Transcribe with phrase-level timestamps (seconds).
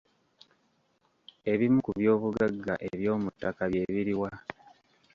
[1.51, 4.31] Ebimu ku byobugagga eby'omuttaka bye biri wa?